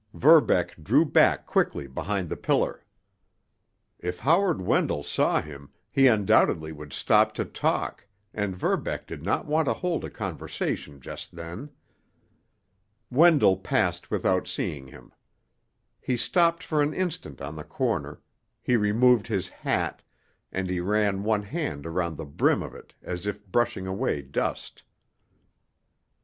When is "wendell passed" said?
13.11-14.09